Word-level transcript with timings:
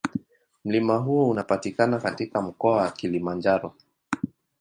Mlima 0.65 0.97
huo 0.97 1.29
unapatikana 1.29 1.99
katika 1.99 2.41
Mkoa 2.41 2.75
wa 2.77 2.91
Kilimanjaro. 2.91 3.73